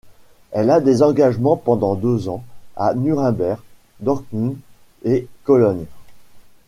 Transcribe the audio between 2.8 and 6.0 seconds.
Nuremberg, Dortmund et Cologne.